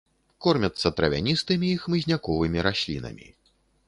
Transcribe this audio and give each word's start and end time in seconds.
Корміцца 0.43 0.91
травяністымі 0.99 1.67
і 1.73 1.75
хмызняковымі 1.83 2.65
раслінамі. 2.69 3.27